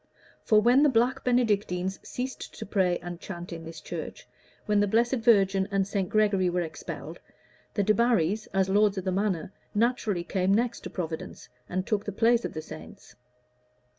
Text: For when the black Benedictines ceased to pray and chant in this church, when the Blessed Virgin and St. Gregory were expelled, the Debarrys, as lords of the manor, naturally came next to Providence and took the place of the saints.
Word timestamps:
For 0.43 0.59
when 0.59 0.81
the 0.81 0.89
black 0.89 1.23
Benedictines 1.23 1.99
ceased 2.01 2.57
to 2.57 2.65
pray 2.65 2.97
and 3.03 3.19
chant 3.19 3.53
in 3.53 3.63
this 3.63 3.79
church, 3.79 4.27
when 4.65 4.79
the 4.79 4.87
Blessed 4.87 5.17
Virgin 5.17 5.67
and 5.69 5.87
St. 5.87 6.09
Gregory 6.09 6.49
were 6.49 6.63
expelled, 6.63 7.19
the 7.75 7.83
Debarrys, 7.83 8.47
as 8.51 8.67
lords 8.67 8.97
of 8.97 9.05
the 9.05 9.11
manor, 9.11 9.53
naturally 9.75 10.23
came 10.23 10.55
next 10.55 10.79
to 10.79 10.89
Providence 10.89 11.49
and 11.69 11.85
took 11.85 12.03
the 12.05 12.11
place 12.11 12.43
of 12.43 12.53
the 12.53 12.63
saints. 12.63 13.13